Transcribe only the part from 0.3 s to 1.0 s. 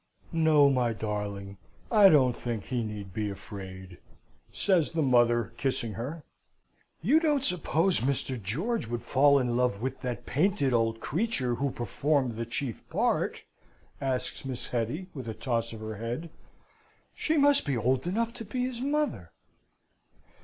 "No, my